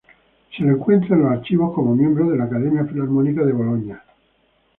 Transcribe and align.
Se 0.57 0.63
lo 0.63 0.71
encuentra 0.77 1.15
en 1.15 1.21
los 1.21 1.31
archivos 1.31 1.75
como 1.75 1.93
miembro 1.93 2.27
de 2.31 2.35
la 2.39 2.45
Academia 2.45 2.85
Filarmónica 2.85 3.45
de 3.45 3.51
Bologna. 3.51 4.01